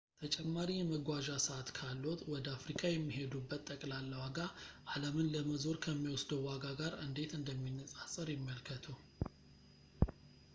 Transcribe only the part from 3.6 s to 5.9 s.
ጠቅላላ ዋጋ አለምን ለመዞር